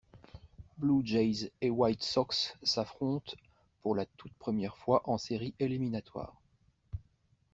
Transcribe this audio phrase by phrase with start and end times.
[0.79, 3.35] Blue Jays et White Sox s'affrontent
[3.83, 6.41] pour la toute première fois en séries éliminatoires.